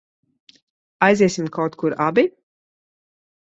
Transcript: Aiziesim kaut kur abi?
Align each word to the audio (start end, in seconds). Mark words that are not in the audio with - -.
Aiziesim 1.07 1.51
kaut 1.59 1.77
kur 1.83 1.97
abi? 2.07 2.25